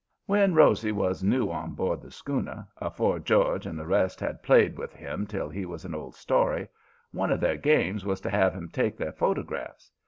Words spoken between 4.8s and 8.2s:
him till he was an old story, one of their games was